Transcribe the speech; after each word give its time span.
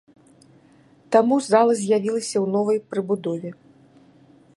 Таму 1.15 1.35
зала 1.49 1.73
з'явілася 1.81 2.35
ў 2.43 2.55
новай 2.57 2.77
прыбудове. 2.95 3.49